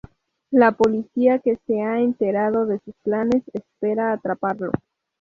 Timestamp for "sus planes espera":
2.79-4.11